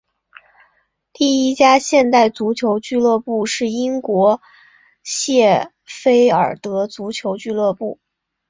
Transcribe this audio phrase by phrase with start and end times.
[1.13, 4.41] 第一家现代足球俱乐部是英国
[5.03, 7.99] 谢菲尔德足球俱乐部。